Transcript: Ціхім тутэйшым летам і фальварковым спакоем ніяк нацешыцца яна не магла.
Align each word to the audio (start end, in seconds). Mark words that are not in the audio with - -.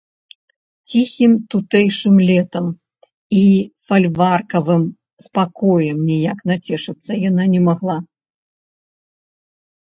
Ціхім 0.93 1.31
тутэйшым 1.53 2.15
летам 2.29 2.65
і 3.41 3.43
фальварковым 3.91 4.83
спакоем 5.27 5.97
ніяк 6.09 6.39
нацешыцца 6.55 7.11
яна 7.29 7.43
не 7.55 7.61
магла. 7.71 7.97